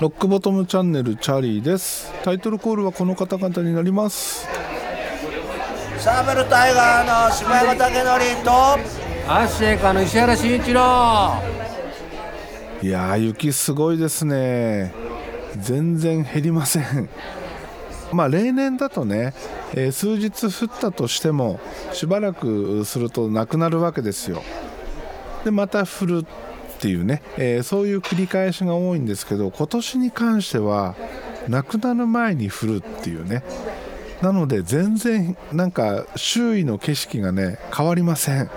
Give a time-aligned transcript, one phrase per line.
[0.00, 2.10] ロックボトムチャンネルチャーリーです。
[2.22, 4.48] タイトルコールはこの方々になります。
[5.98, 8.50] サーベルタイガーの柴山武則と
[9.30, 11.34] アッシェイカの石原慎一郎。
[12.82, 14.94] いやー雪すごいですね。
[15.58, 17.08] 全然減りません
[18.12, 19.34] まあ例年だとね、
[19.74, 21.60] えー数日降ったとしても
[21.92, 24.42] しばらくするとなくなるわけですよ。
[25.44, 30.94] でまた降るっていうね、えーそういう繰り返しが多いんですけど今年に関しては
[31.48, 33.42] なくなる前に降るっていうね。
[34.22, 38.50] なので全然なんか周囲の景色がね変わりません。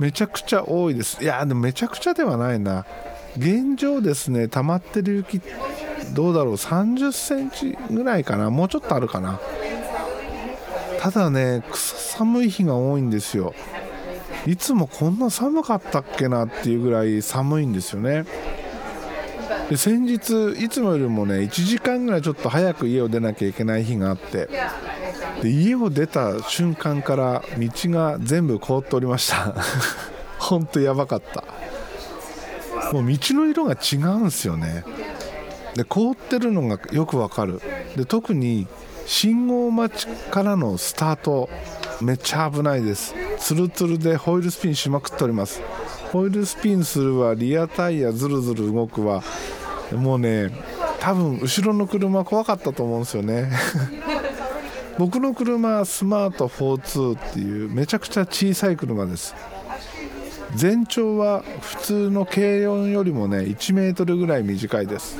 [0.00, 1.22] めちゃくちゃ多いです。
[1.22, 2.86] いやでもめちゃくちゃではないな。
[3.36, 5.40] 現状ですね溜まってる雪
[6.14, 9.40] どうだろう30センチぐらいかなもうちょっとあるかな。
[11.00, 13.54] ただね草寒い日が多いんですよ。
[14.46, 18.24] いつもこんな寒かったっけなっていうぐらい寒いんですよね。
[19.68, 24.48] で先日いつもよりもね1時間ぐらいちょっと早く家を出なきゃいけない日があって。
[25.42, 29.54] で家を出た瞬間から道が全部凍っておりました。
[30.38, 31.44] ほんとやばかった。
[32.92, 34.84] もう道の色が違うんですよね。
[35.74, 37.60] で凍ってるのがよくわかる。
[37.96, 38.66] で特に
[39.06, 41.48] 信号待ちからのスタート
[42.00, 43.14] めっちゃ危ないです。
[43.38, 45.60] ツルツルでホイールスピンしまくっております。
[46.12, 49.22] ホイールスピンするわリアタイヤズルズル動くわ。
[49.92, 50.50] もうね
[51.00, 53.50] 多分後ろの車怖かったと思うんですよね。
[54.96, 59.34] 僕の車スマート42っていうめちゃくちゃ小さい車です。
[60.54, 65.16] 全長は普通の軽4よりもね1メートルぐらい短いです。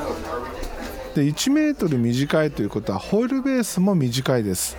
[1.15, 4.77] で1メートル短いということはホイールベースも短いです。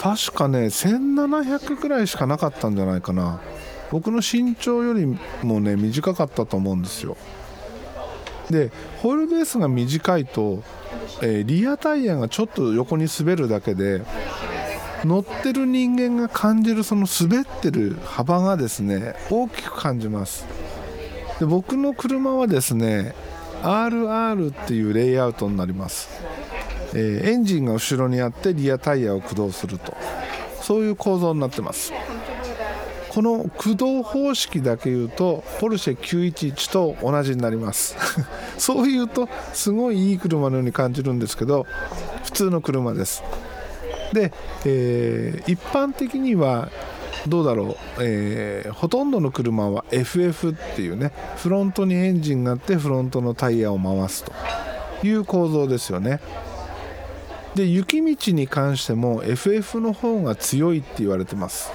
[0.00, 3.40] 確かね1700ぐらいしかなかったんじゃないかな。
[3.90, 5.06] 僕の身長より
[5.42, 7.16] もね短かったと思うんですよ。
[8.50, 10.62] でホイールベースが短いと、
[11.22, 14.02] えーリアタイヤがちょっと横に滑るだけで
[15.04, 20.46] 乗ってる人間が感じるその滑ってる幅がですね大きく感じます。
[21.38, 23.14] で僕の車はですね
[23.62, 26.08] RR っていうレイアウトになります、
[26.94, 29.96] えーエンジンが後ろにあってリアタイヤを駆動すると。
[30.64, 31.92] そういう構造になってます。
[33.10, 37.96] この駆動方式だけ言うとポルシェ911と同じになります。
[38.56, 41.66] そう言うとすごいいい車のように感じるんですけど
[42.24, 43.22] 普通の車です。
[44.14, 44.32] で、
[44.64, 46.70] えー一般的には
[47.28, 54.32] どうだろう、えーほとんどの車は FF っていうねフロントにエンジンがあってフロントのタイヤを回すと
[55.06, 56.20] いう構造ですよね。
[57.54, 61.70] で雪道に関しても FF の方が強いって言われてます。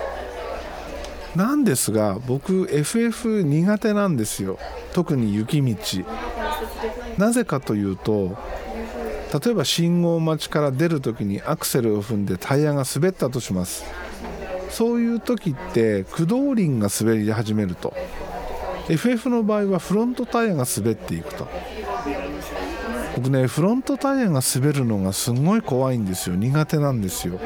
[1.35, 4.57] なんですが僕 FF 苦手なんですよ。
[4.93, 5.75] 特に雪道。
[7.17, 8.37] なぜかというと
[9.31, 13.83] 例えば信号待ちから出るときにアクセルを踏んでタイヤが滑ったとします。
[14.69, 17.93] そういう時って駆動輪が滑り始めると。
[18.89, 21.47] FF の場合はフロントタイヤが滑っていくと。
[23.15, 26.35] 僕ねフロントタイヤが滑るのがすごい怖いんですよ。
[26.35, 27.39] 苦手なんですよ。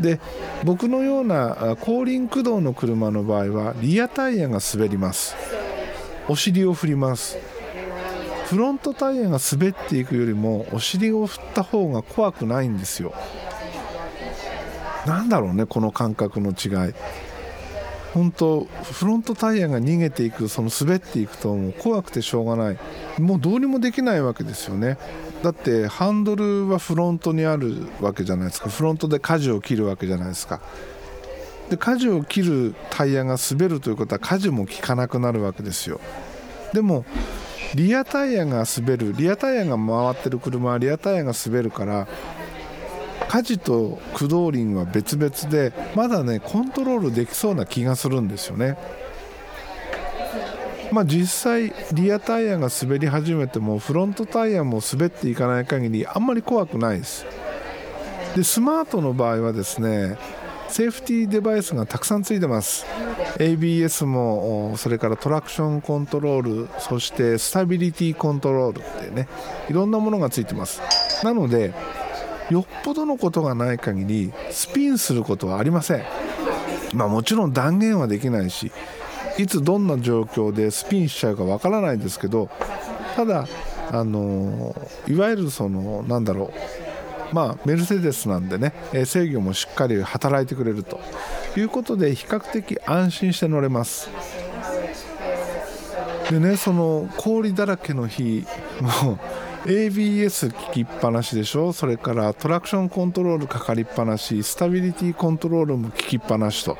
[0.00, 0.20] で
[0.64, 5.34] 僕のような後輪駆動の車の場合はリアタイヤが滑ります。
[6.28, 7.38] お尻を振ります。
[8.44, 13.14] フロントタイヤが滑っていくよりもお尻を振った方が怖くないんですよ。
[15.06, 16.94] なんだろうねこの感覚の違い。
[18.12, 22.78] 本当フロントタイヤが逃げていくその滑っていくともう怖くてしょうがない。
[23.20, 24.98] もうどうにもできないわけですよね。
[25.42, 28.70] だってハンドルはフロントにあるわけじゃないですか。
[28.70, 30.60] フロントで舵を切るわけじゃないですか。
[31.70, 36.00] で舵を切るタイヤが滑るということは舵も効かなくなるわけですよ。
[36.72, 37.04] でも
[37.74, 42.06] リアタイヤが滑るリアタイヤが回ってる車はリアタイヤが滑るから
[43.28, 48.76] 舵と駆動輪は別々でまだねコントロールできそうな気がするんですよね。
[50.92, 57.26] まあ実際リアタイヤが滑り始めてもフロントタイヤも滑っていかない限りあんまり怖くないです。
[58.36, 60.16] でスマートの場合はですね
[60.74, 62.84] セーフティーデバイスがたくさんついてます。
[63.38, 69.28] ABS もそれからトラクションコントロールそしてスタビリティコントロールってね
[69.70, 70.80] いろんなものがついてます。
[71.22, 71.72] なので
[72.50, 76.02] よっぽどのことがない限りスピンすることはありません。
[76.92, 78.72] まあもちろん断言はできないし
[79.38, 82.50] いつどんな状況でスピンしちゃうかわからないですけど
[83.14, 83.46] ただ
[83.92, 84.74] あの
[85.06, 86.93] いわゆるそのなんだろう
[87.32, 91.00] まあメルセデスなんでねえ制御もしっかり働いてくれると
[91.56, 94.10] いうことで比較的安心して乗れます。
[96.30, 98.46] でねその氷だらけの日
[98.80, 99.18] も
[99.66, 101.72] ABS 効きっぱなしでしょ？
[101.72, 106.76] それからトラクションコントロールかかりっぱなしスタビリティコントロールも効きっぱなしと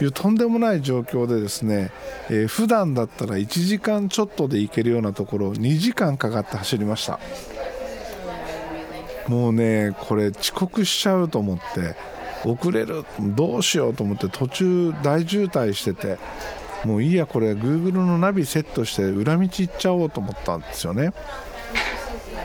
[0.00, 1.90] いうとんでもない状況でですね、
[2.28, 7.18] えー、普段だったら1時間ちょっとで行けるようなところを2時間かかって走りました。
[9.28, 11.94] もうねこれ遅刻しちゃうと思って
[12.44, 16.18] 遅れるどうしようと思って途中大渋滞してて
[16.84, 21.12] もういいやこれ Google のナビセットして裏道行っちゃおうと思ったんですよね。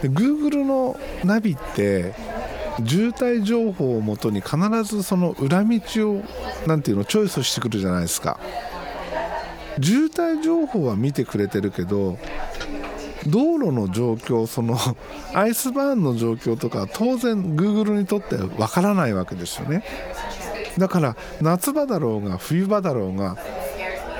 [0.01, 2.13] で Google のナビって
[2.85, 5.79] 渋滞情報をもとに必ずその裏道
[6.11, 6.23] を
[6.65, 8.39] 何ていうのチョイスしてくるじゃないですか。
[9.81, 12.17] 渋滞情報は見てくれてるけど
[13.27, 14.77] 道路の状況その
[15.33, 19.83] アイスバーンの状況とか当然 Google にとってわからないわけですよね。
[20.77, 23.37] だから夏場だろうが冬場だろうが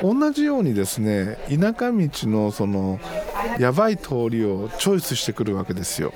[0.04, 3.00] 同じようにですね田舎道のその
[3.60, 6.14] やばい通りをチョイスしてくるわけですよ。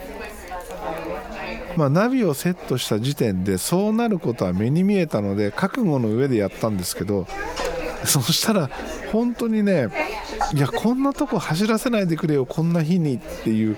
[1.76, 7.28] まあ、ナビをセットした時点でそうなることは目に見えたので覚悟の上でやったんですけど
[8.04, 8.72] そしたら
[9.12, 9.90] 本当にね
[10.54, 13.78] いやこんなとこ走らせないでくれよこんな日にっていう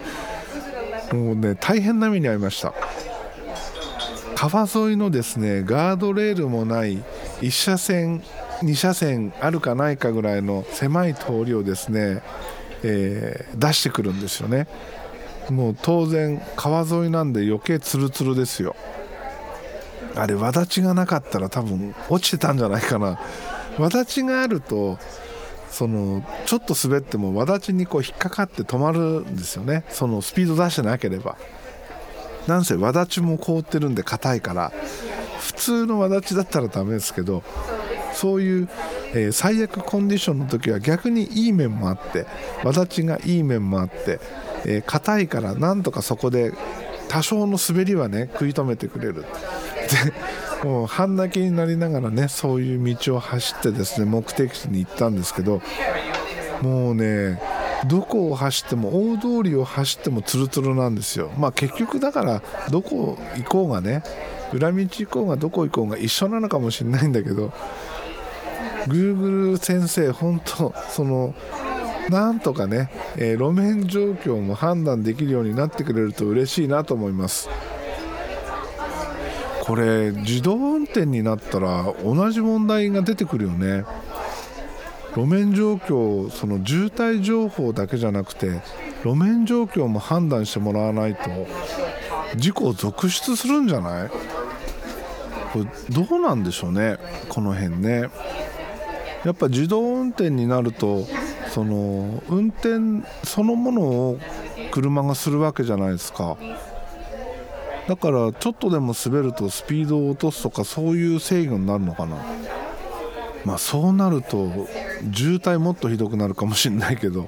[1.13, 2.73] もうね大変な目に遭いました。
[4.35, 6.99] 川沿いのですねガードレールもない
[7.41, 8.23] 1車線
[8.61, 12.21] 2車線あるかないかぐらいの狭い通りをですね、
[12.83, 14.67] えー、出してくるんですよね。
[15.49, 18.75] もう当然川沿いなんで余計ツルツルですよ。
[20.15, 23.19] あれわだちがなかったら多分落ちてたんじゃないかな。
[23.77, 24.99] わだちがあると
[25.69, 29.85] そのちょっと滑ってもわだちにこう引っかかって止まるんですよね。
[29.89, 31.37] そのスピード出してなければ。
[32.47, 34.71] なんせわだちも凍ってるんで硬いから。
[35.39, 37.43] 普通のわだちだったらダメですけど
[38.13, 38.69] そういう、
[39.13, 42.25] えー、最悪コンディションの時は逆にいい面もあって
[42.63, 44.19] わだちがいい面もあって
[44.85, 46.51] 硬、えー、いからなんとかそこで
[47.07, 49.21] 多少の滑りはね食い止めてくれる。
[49.23, 49.27] で
[50.63, 55.61] もう半泣きになりながらねそういう道を走ってですね目的地に行ったんですけど
[56.61, 57.41] もうね
[57.87, 61.31] どこを走っても大通りを走ってもツルツルなんですよ。
[61.37, 64.03] まあ結局だからどこ行こうがね
[64.51, 67.53] 裏道行こうがどこ行こうが一緒なのかもしれないんだけど
[68.87, 71.33] Google 先生本当その
[72.09, 77.49] なんとかね、えー、路面状況も判断できるようになってくれると嬉しいなと思います。
[79.69, 83.85] これ自動運転になったら同じ問題が出てくるよね。
[85.15, 88.61] 路面状況その渋滞情報だけじゃなくて
[89.03, 91.29] 路面状況も判断してもらわないと
[92.35, 94.09] 事故続出するんじゃない？
[94.09, 98.09] これどうなんでしょうねこの辺ね。
[99.23, 101.05] やっぱ自動運転になると
[101.49, 104.19] その運転そのものを
[104.71, 106.37] 車がするわけじゃないですか。
[107.89, 112.17] だからちょっとでも滑るとスピードを落とすとかそういう制御になるのかな。
[113.45, 114.67] まあそうなると
[115.11, 117.27] 渋滞もっとひどくなるかもしれないけど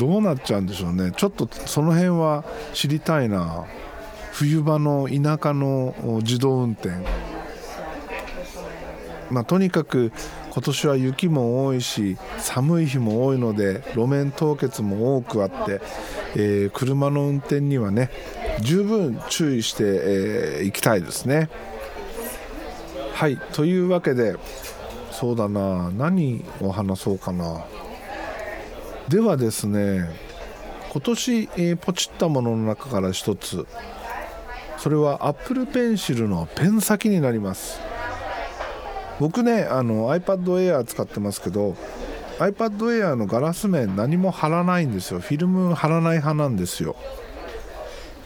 [0.00, 1.12] どうなっちゃうんでしょうね。
[1.16, 2.44] ちょっとその辺は
[2.74, 3.64] 知りたいな。
[4.32, 5.94] 冬場の田舎の
[6.24, 6.90] 自動運転。
[9.30, 10.10] まあとにかく
[10.50, 15.80] 今年は雪も多いし寒い日も多いので路面凍結も多くあって、
[16.34, 18.10] えー、車の運転にはね
[18.60, 21.48] 十分注意してい、えー、きたいですね。
[23.14, 24.36] はいというわけで
[25.10, 27.64] そうだな何を話そうかな。
[29.08, 30.08] ではですね
[30.90, 33.66] 今年、えー、ポチったものの中から一つ。
[34.78, 37.78] それは Apple Pencil のペン先になります。
[39.20, 41.76] 僕ねあの iPad Air 使ってますけど
[42.38, 45.20] iPad Air のガラス面何も貼らないんですよ。
[45.20, 46.96] フィルム貼らない派なんですよ。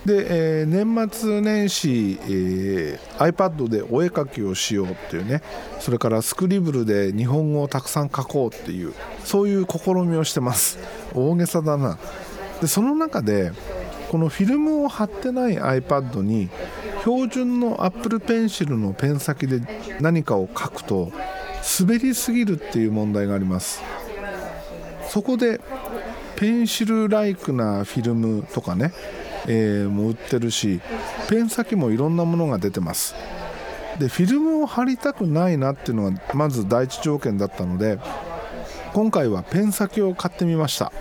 [0.06, 5.42] で、えー、年末年始、えー、iPad でお絵かきをしようっていうね
[5.80, 8.94] それからスクリブルで日本語をたくさん書こうっていう
[9.25, 10.78] そういう試みをしてます。
[11.12, 11.98] 大げさだな。
[12.60, 13.50] でその中で
[14.10, 16.48] このフィルムを貼ってない iPad に
[17.00, 19.60] 標準の Apple Pencil のペン先で
[20.00, 21.10] 何かを書くと
[21.80, 23.82] 滑りすぎるっていう問題があります。
[25.08, 25.60] そこで
[26.36, 28.92] ペンシルライクなフィルムとかね、
[29.46, 30.80] えー、も売ってるし
[31.28, 33.14] ペン先もいろんなものが出てます。
[33.98, 37.98] でフィルムを貼りたくないなっていうのがまず第一条件だったので
[38.92, 40.92] 今回はペン先を買ってみました。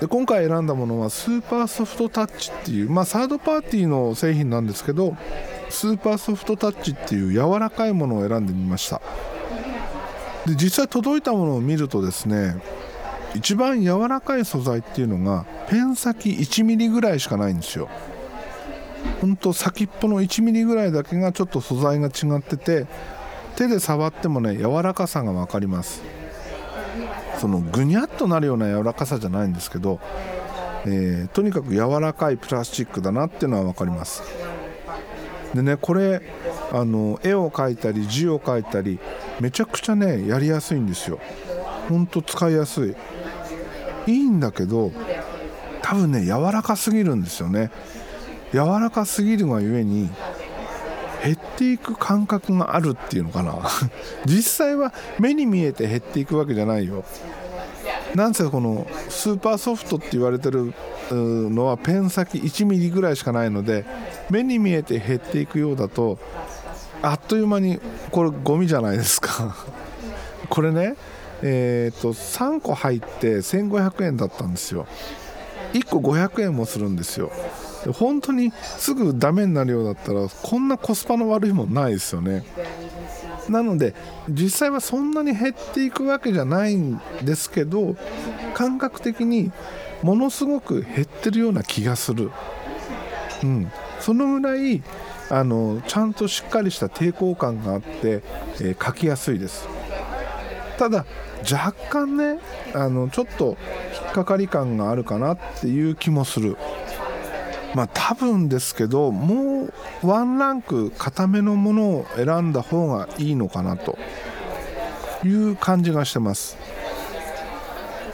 [0.00, 5.16] で今回選んだものはスーパーソフトタッチっていう、まあ、サードパーティーの製品なんですけど
[5.70, 9.00] スーパーソフトタッチっていう柔らかいものを選んでみました。
[10.46, 12.56] で実際届いたものを見るとですね
[13.34, 17.88] 一番柔らかい素材っていうのがペン先 1mm ぐらいしかないんですよ。
[19.20, 22.86] ほんと先っぽの 1mm ぐらいだけがちょっと素材が違ってて
[23.56, 26.02] 手で触ってもね柔らかさが分かります。
[27.38, 30.00] そのぐにゃっとなるような柔らかさじゃないんですけど、
[30.86, 34.22] えー、とにかく柔らかいプラスチックだなっていうのは分かります。
[35.52, 36.22] でねこれ
[36.72, 38.98] あの絵を描いたり字を書いたり
[39.40, 41.18] めちゃくちゃねやりやすいんですよ。
[41.88, 42.96] ほんと使いやすい。
[44.06, 44.92] いいんだけど
[45.82, 47.70] 多分ね柔らかすぎるんですよね。
[48.52, 50.08] 柔らかすぎるがゆえに
[51.22, 53.54] 減っていく感覚があるっていうのかな。
[54.26, 57.04] 実際は目に見えて減っていくわけじゃないよ。
[58.14, 60.72] なんせこのスーパーソフトって言われてる
[61.10, 63.84] のはペン先 1mm ぐらいしかないので
[64.30, 66.18] 目に見えて減っていくようだと
[67.02, 67.80] あっという間に
[68.12, 69.56] これゴミじゃないですか。
[70.48, 70.94] これね
[71.46, 74.86] えー、と3個入って1500円だったんですよ。
[75.74, 77.30] 1個500円もするんですよ。
[77.92, 82.44] 本当にすぐダメになるようだったらこんなコスパの悪いもんないですよね。
[83.50, 83.94] なので
[84.26, 87.94] 実際はそんなに減っていくわけじゃないんですけど
[88.54, 89.52] 感覚的に
[90.02, 92.30] ものすごく減ってるような気がする、
[93.42, 93.70] うん、
[94.00, 94.82] そのぐらい
[95.28, 98.22] あのちゃんとしっかりした抵抗感があって、
[98.62, 99.68] えー、書きやすいです。
[100.78, 101.06] ただ
[101.50, 102.40] 若干ね
[102.74, 103.56] あのちょっと
[104.02, 106.56] 引っかかり感があるかなっていう気もする。
[107.74, 109.64] まあ多分ですけども
[110.02, 113.98] うワンランク固めのものを選んだ方がいいのかなと。
[115.24, 116.56] いう感じがしてます。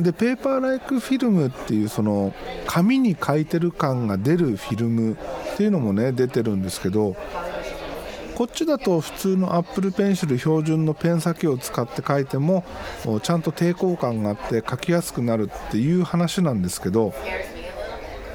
[0.00, 2.32] でペーパーライクフィルムっていうその
[2.66, 5.16] 紙に書いてる感が出るフィルムっ
[5.58, 7.16] ていうのもね出てるんですけど
[8.40, 12.64] こっちだと普通の Apple Pencil 標準のペン先を使って書いても
[13.22, 17.12] ちゃんと抵抗感があって書きやすくなるっていう話なんですけど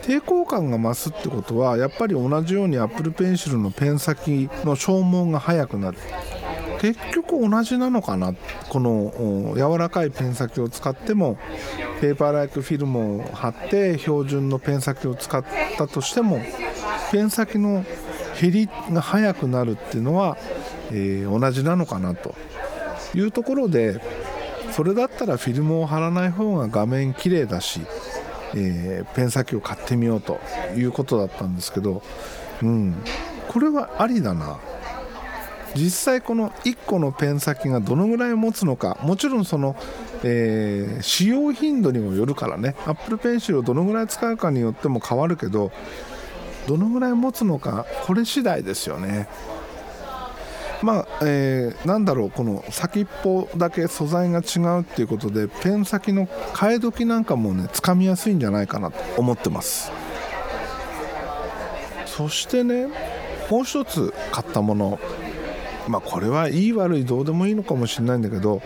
[0.04, 5.98] 抵抗感が増すってことはやっぱり同じように Apple Pencil のペン先の消耗が速くなる。
[6.80, 8.36] 結局同じなのかな？
[8.70, 11.40] この柔らかいペン先を使っても
[12.00, 15.44] ペーパーライクフィルムを貼って標準のペン先を使っ
[15.80, 16.40] たとしても
[17.12, 17.84] ペン先の
[18.40, 20.38] 減りが速くなるっていうのは、
[20.92, 22.36] えー、同じなのかなと
[23.14, 24.02] いうところで
[24.72, 27.82] それだったらフィルムを貼らない方が画面綺麗だし、
[28.56, 30.40] えー、ペン先を買ってみようと
[30.76, 32.02] いうことだったんですけど、
[32.62, 32.96] うん、
[33.48, 34.60] これはありだな。
[35.76, 39.76] 実際この1個のペン先がどのぐらい持つのかもちろんその、
[40.24, 42.76] えー、使用頻度にもよるからね。
[42.86, 45.72] Apple Pencil をどのぐらい使うかによっても変わるけど
[46.68, 49.28] どのぐらい持つのかこれ次第ですよね。
[50.82, 59.92] まあえー、なんだろうこの先っぽだけ素材が違うっていうことでペン先の替え時なんかもねつかみやすいんじゃないかなと思ってます
[62.06, 62.88] そしてね
[63.50, 65.00] もう一つ買ったもの
[65.88, 68.62] まあこれはいい悪いどうでもいいのかもしれないんだけど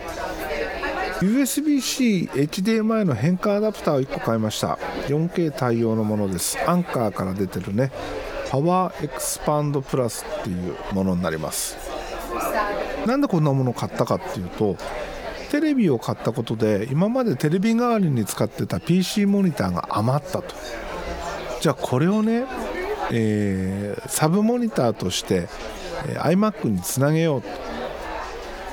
[1.20, 4.78] USB-C HDMI の変換アダプターを1個買いました。
[5.08, 6.58] 4K 対応のものです。
[6.66, 7.92] アンカーから出てるね。
[8.48, 11.76] パワーエクスパンドプラスっていうものになります。
[13.06, 14.76] なんでこんなものを買ったかっていうと
[15.50, 20.54] テレビを買ったことで今までテレビ代わりに使ってた PC モニターが余ったと。
[21.60, 22.46] じゃあこれをね、
[23.12, 25.48] えー、サブモニターとして、
[26.14, 27.48] iMac につなげようと。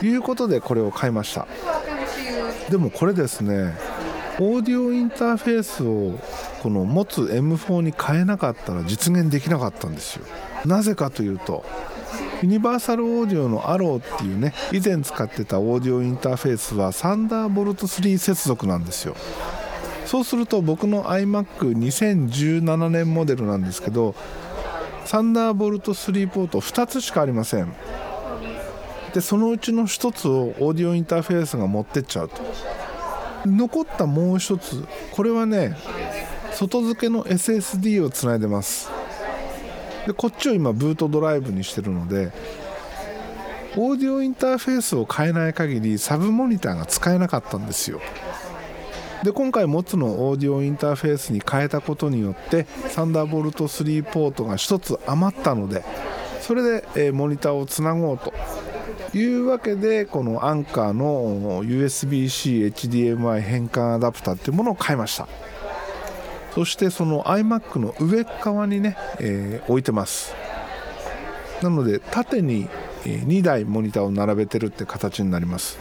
[0.06, 1.48] いうことでこれを買いました。
[2.70, 3.76] でもこれですね
[4.40, 6.20] オーディオインターフェースを
[6.62, 10.26] この持つ M4 に変えなかったら実現できなかったんですよ。
[10.66, 11.66] なぜかというと
[12.44, 19.16] ユニバーサルオーディオのアローっていうね以前使ってたオーディオインターフェースはサンダーボルト3接続なんですよ。
[20.06, 24.16] そうすると僕の iMac2017 年モデルなんですけど
[25.06, 27.74] サンダーボルト3ポート2つしかありません。
[29.18, 32.36] でそのうちの1つをオーディオインターフェースが持ってっちゃうと。
[33.48, 34.86] 残ったもう1つ。
[35.10, 35.76] これはね
[36.54, 38.92] 外付けの SSD をつないでます。
[40.06, 42.32] でこっちを今ブートドライブにしてるので
[43.76, 48.00] オーディオインターフェースを変えない限りサブモニターが使えなかったんですよ。
[49.24, 55.84] で今回持つのオーディオインターフェースに変えたことによってサンダーボルト3ポートが1つ余ったので
[56.40, 58.32] それで、えモニターをつなごうと。
[59.14, 65.28] いうわけでこのアンカーの USB-C HDMI 変換アダプターっていうものを買いました。
[66.54, 70.34] そしてその iMac の上側にね、えー、置いてます。
[71.62, 72.68] なので縦に
[73.04, 75.80] 2台モニターを並べてるって形になります。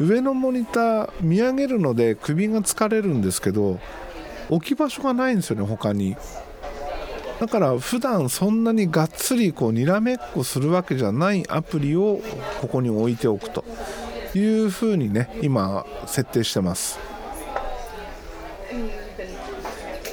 [0.00, 3.80] 上のモニター見上げるので首が疲れるんですけど
[4.50, 6.16] 置き場所がないんですよね他に。
[7.40, 12.20] だから普段そんなにがっつりこうにらめっこするわけじゃないアプリを
[12.60, 13.64] ここに置いておくと
[14.34, 16.98] いうふうにね今設定してます。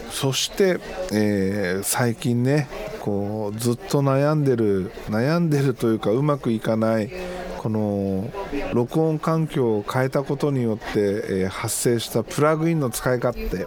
[0.10, 0.80] そして、
[1.12, 2.70] えー、最近ね
[3.02, 7.10] こうずっと悩んでる悩んでるというかうまくいかない
[7.58, 8.30] この
[8.74, 13.66] 録音環境を変えたことによって、えー、発生したプラグインの使い勝手。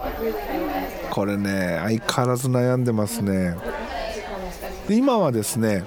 [1.17, 3.57] これね相変わらず悩んでますね。
[4.87, 5.83] で今はですね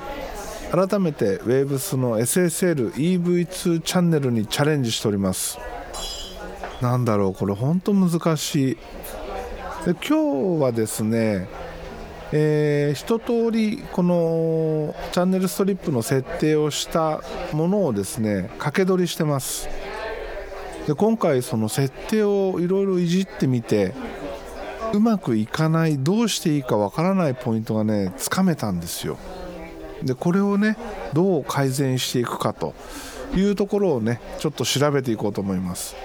[0.72, 5.60] 改めて Waves の SSLEV2 チャンネルにチャレンジしております。
[6.82, 8.76] なんだろうこれ本当難しい。
[9.86, 11.48] で今日はですね、
[12.32, 17.22] えー、一通りこのチャンネルストリップの設定をした
[17.54, 19.70] ものをですね掛け取りしてます。
[20.88, 23.94] で今回その設定をいろいろいじってみて
[24.94, 29.18] うまくいかないどうしていいかわからないポイントがねつかめたんですよ。
[30.04, 30.78] でこれをね
[31.14, 32.74] どう改善していくかと
[33.36, 35.96] いうところをねちょっと調べていこうと思います。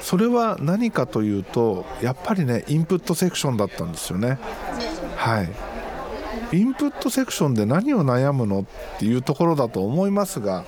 [0.00, 4.38] それは何かというとやっぱりねインプットセクションだったんですよね。
[5.16, 5.50] はい。
[6.52, 10.64] インプットセクションで何を悩むのっていうところだと思いますが、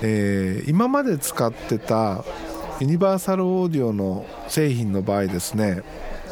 [0.00, 2.24] えー、今まで使ってた
[2.80, 5.82] ユニバーサルオーディオの製品の場合ですね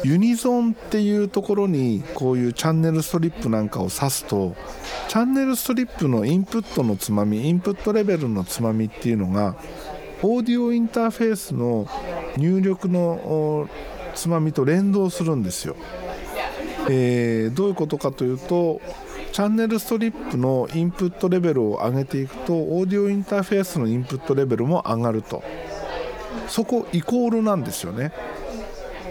[0.03, 4.55] ユニゾンっていうところにこういうチャンネルストリップなんかを指すと
[5.07, 9.55] チャンネルストリップのインプットのつまみインプットレベルのつまみっていうのが
[10.23, 11.87] オーディオインターフェースの
[12.37, 13.69] 入力の
[14.15, 15.75] つまみと連動するんですよ、
[16.89, 18.81] えー、どういうことかというと
[19.31, 25.43] チャンネルストリップのインプットレベルを上げていくとオーディオインターフェースのインプットレベルも上がると。
[26.47, 28.11] そこイコールなんですよね。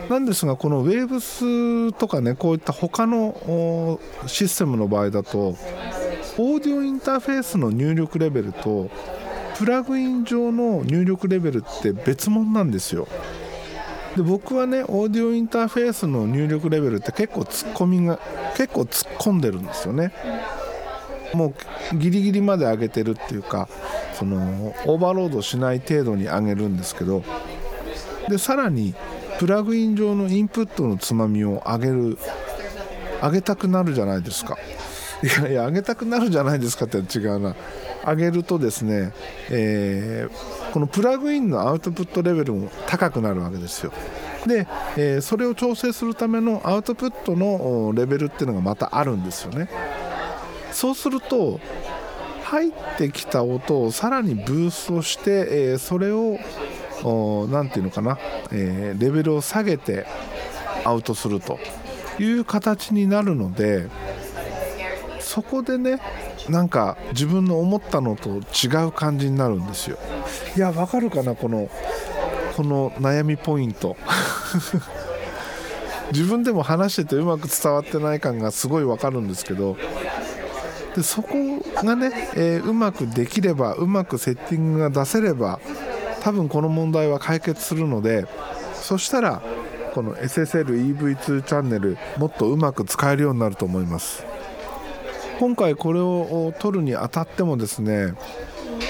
[0.08, 5.56] なんですがこの Waves とかねこういった他のシステムの場合だと
[6.36, 8.90] オーディオインターフェースの入力レベルと
[9.56, 13.06] プラグイン上の入力レベルって別物なんですよ。
[14.16, 18.18] で僕はねオーディオインターフェースの入力レベルって結構突っ込みが
[18.56, 20.12] 結構突っ込んでるんですよね。
[21.34, 21.54] も
[21.92, 23.68] うギリギリまで上げてるっていうか
[24.20, 27.24] そのオーバーロードしない程度に上げるんですけど
[28.28, 28.94] でさらに
[29.38, 32.18] プラグイン上のインプットのつまみを上げる
[33.22, 34.56] 上げたくなるじゃないですか。
[35.22, 37.54] いやいや上げたくなるじゃないですかって違うな。
[38.06, 39.12] 上げるとですね、
[39.50, 43.92] えー、このプラグインのアウトプットレベルも高くなるわけですよ。
[44.46, 49.68] で、えー、それを調整するためのアウトプットのレベルっていうのがまたあるんですよね。
[50.72, 51.60] そうすると
[52.50, 56.36] 入ってきた音をさらにブーストして、えー、それを
[57.48, 58.18] 何て言うのかな、
[58.50, 60.04] えー、レベルを下げて
[60.84, 61.60] アウトすると
[62.18, 63.86] いう形になるので
[65.20, 66.00] そこでね
[66.48, 69.96] なんか自分の思ったのと違う感じになるんですよ。
[70.56, 71.70] いやわかるかなこの
[72.56, 73.96] この悩みポイント。
[76.10, 79.76] 自分でも話しててうまく伝わってない感がすごいわかるんですけど
[80.94, 81.28] でそこ
[81.82, 85.60] がね、えー、うまくできればうまくセッティングが出せれば
[86.20, 88.26] 多分この問題は解決するので
[88.74, 89.42] そしたら
[89.94, 94.24] この SSLEV2 チャンネルもっとうまく使えるようになると思います。
[95.40, 98.12] 今回これを撮るにあたってもですね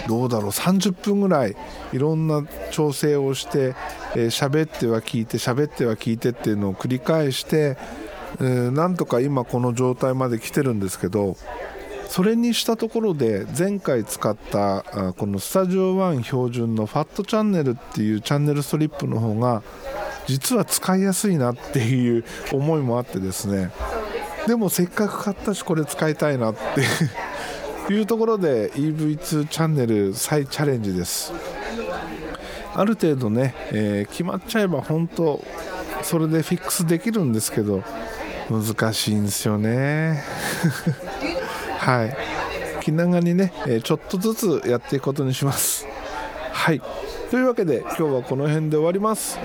[0.08, 1.54] どうだろう30分ぐらい
[1.92, 3.74] いろんな調整をして
[4.14, 7.76] 喋、えー、っては聞いて喋っては聞いてっていうのを繰り返して、
[8.40, 11.36] えー、なんとか今この状態まで来てるんですけど
[12.10, 19.62] それにしたところで前回使ったこのスタジオ1標準のファットチャンネルっていうチャンネルストリップの方が
[20.26, 23.70] 実は使いやすいなっていう思いもあってですね。
[24.48, 26.56] でもせっかく買ったしこれ使いたいなっ
[27.86, 31.32] ていうところで EV2 チャンネル再チャレンジです。
[32.74, 35.44] ある程度ね、えー、決まっちゃえば本当
[36.02, 37.84] それでフィックスできるんですけど
[38.50, 40.24] 難しいんですよね。
[41.90, 42.16] はい。
[42.82, 45.86] 気長にね、えちょっとずつやっていくことにします。
[46.52, 46.80] はい。
[47.30, 49.40] というわけで今日はこの辺で終わります。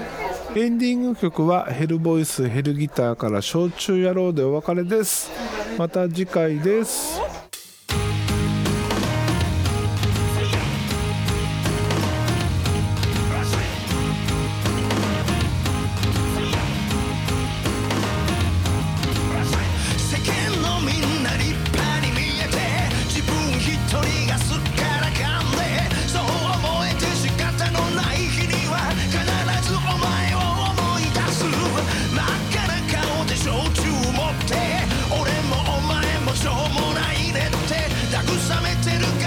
[0.55, 5.31] エンディング曲はヘルボイスヘルギターから焼酎野郎でお別れです。
[5.77, 7.44] また次回です。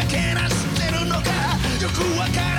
[0.09, 1.31] けなしてるのか
[1.81, 2.58] よくわからない